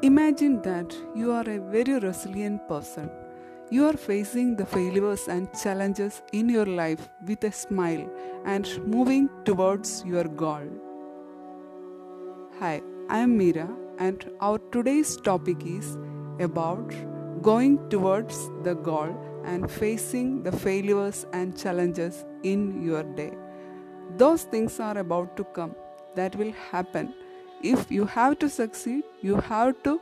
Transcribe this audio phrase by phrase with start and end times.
[0.00, 3.10] Imagine that you are a very resilient person.
[3.68, 8.08] You are facing the failures and challenges in your life with a smile
[8.44, 10.68] and moving towards your goal.
[12.60, 15.98] Hi, I am Meera, and our today's topic is
[16.38, 16.94] about
[17.42, 19.12] going towards the goal
[19.44, 23.32] and facing the failures and challenges in your day.
[24.16, 25.74] Those things are about to come,
[26.14, 27.14] that will happen.
[27.62, 30.00] If you have to succeed, you have to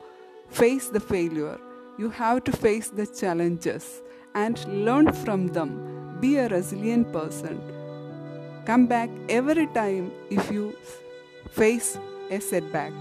[0.51, 1.59] face the failure,
[1.99, 4.03] you have to face the challenges
[4.35, 6.19] and learn from them.
[6.21, 7.61] Be a resilient person.
[8.67, 10.77] Come back every time if you
[11.51, 11.99] face
[12.31, 12.93] a setback.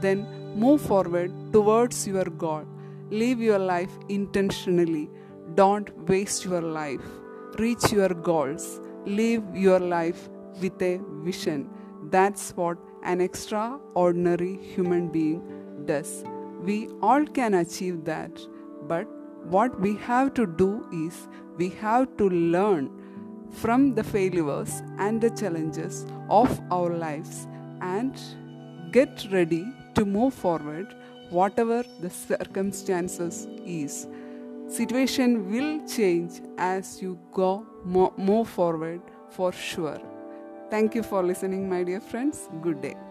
[0.00, 2.64] Then move forward towards your goal.
[3.10, 5.10] Live your life intentionally.
[5.54, 7.02] Don't waste your life.
[7.58, 8.80] Reach your goals.
[9.04, 10.28] Live your life
[10.62, 11.68] with a vision.
[12.10, 15.42] That's what an extraordinary human being
[15.86, 16.24] does.
[16.62, 18.40] We all can achieve that,
[18.88, 19.06] but
[19.44, 22.90] what we have to do is we have to learn
[23.50, 27.48] from the failures and the challenges of our lives
[27.80, 28.20] and
[28.92, 30.94] get ready to move forward
[31.30, 34.06] whatever the circumstances is.
[34.68, 40.00] Situation will change as you go mo- move forward for sure
[40.70, 42.48] thank you for listening my dear friends.
[42.62, 43.09] Good day